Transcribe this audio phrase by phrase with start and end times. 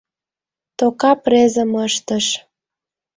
[0.77, 2.25] Тока презым ыштыш.